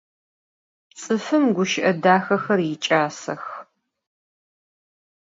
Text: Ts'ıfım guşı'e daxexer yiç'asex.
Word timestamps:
Ts'ıfım 0.95 1.45
guşı'e 1.55 1.91
daxexer 2.03 2.59
yiç'asex. 2.67 3.43